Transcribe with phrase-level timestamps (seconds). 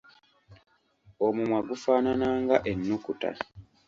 [1.25, 3.31] Omumwa gufaanana nga ennukuta.